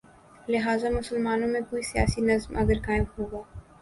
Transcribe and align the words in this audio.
لہذا 0.49 0.89
مسلمانوں 0.89 1.47
میں 1.47 1.61
کوئی 1.69 1.81
سیاسی 1.91 2.21
نظم 2.21 2.57
اگر 2.61 2.77
قائم 2.85 3.03
ہو 3.17 3.25
گا۔ 3.31 3.41